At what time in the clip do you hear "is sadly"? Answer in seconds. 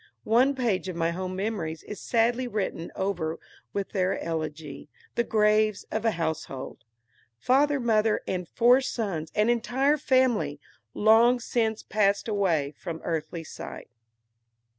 1.83-2.47